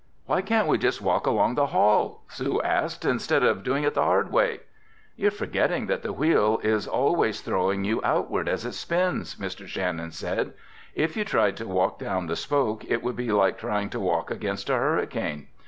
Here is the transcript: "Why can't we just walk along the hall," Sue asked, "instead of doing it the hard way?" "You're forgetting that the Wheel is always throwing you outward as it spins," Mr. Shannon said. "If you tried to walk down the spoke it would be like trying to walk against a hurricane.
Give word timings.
"Why 0.25 0.41
can't 0.41 0.67
we 0.67 0.79
just 0.79 0.99
walk 0.99 1.27
along 1.27 1.53
the 1.53 1.67
hall," 1.67 2.23
Sue 2.27 2.59
asked, 2.63 3.05
"instead 3.05 3.43
of 3.43 3.61
doing 3.61 3.83
it 3.83 3.93
the 3.93 4.01
hard 4.01 4.31
way?" 4.31 4.61
"You're 5.15 5.29
forgetting 5.29 5.85
that 5.85 6.01
the 6.01 6.11
Wheel 6.11 6.59
is 6.63 6.87
always 6.87 7.41
throwing 7.41 7.83
you 7.83 8.01
outward 8.03 8.49
as 8.49 8.65
it 8.65 8.73
spins," 8.73 9.35
Mr. 9.35 9.67
Shannon 9.67 10.09
said. 10.09 10.53
"If 10.95 11.15
you 11.15 11.23
tried 11.23 11.55
to 11.57 11.67
walk 11.67 11.99
down 11.99 12.25
the 12.25 12.35
spoke 12.35 12.83
it 12.89 13.03
would 13.03 13.15
be 13.15 13.31
like 13.31 13.59
trying 13.59 13.91
to 13.91 13.99
walk 13.99 14.31
against 14.31 14.71
a 14.71 14.75
hurricane. 14.75 15.49